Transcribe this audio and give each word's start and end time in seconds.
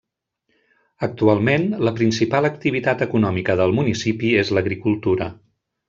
Actualment, 1.07 1.67
la 1.89 1.93
principal 1.99 2.49
activitat 2.51 3.05
econòmica 3.07 3.57
del 3.63 3.79
municipi 3.83 4.33
és 4.45 4.55
l'agricultura. 4.59 5.31